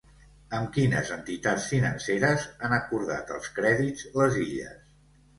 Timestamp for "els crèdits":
3.35-4.07